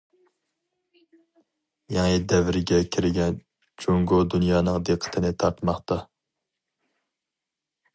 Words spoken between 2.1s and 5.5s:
دەۋرگە كىرگەن جۇڭگو دۇنيانىڭ دىققىتىنى